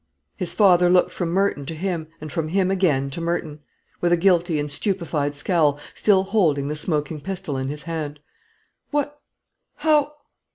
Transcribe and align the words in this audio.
His 0.35 0.55
father 0.55 0.89
looked 0.89 1.13
from 1.13 1.29
Merton 1.29 1.63
to 1.67 1.75
him, 1.75 2.07
and 2.19 2.31
from 2.31 2.47
him 2.47 2.71
again 2.71 3.11
to 3.11 3.21
Merton, 3.21 3.59
with 4.01 4.11
a 4.11 4.17
guilty 4.17 4.59
and 4.59 4.71
stupefied 4.71 5.35
scowl, 5.35 5.77
still 5.93 6.23
holding 6.23 6.69
the 6.69 6.75
smoking 6.75 7.21
pistol 7.21 7.55
in 7.55 7.67
his 7.67 7.83
hand. 7.83 8.19
"What 8.89 9.21
how! 9.75 10.15